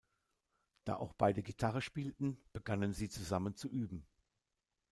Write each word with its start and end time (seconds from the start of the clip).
Da 0.83 0.95
auch 0.95 1.13
beide 1.13 1.43
Gitarre 1.43 1.79
spielten, 1.79 2.43
begannen 2.53 2.91
sie, 2.91 3.07
zusammen 3.07 3.55
zu 3.55 3.69
üben. 3.69 4.07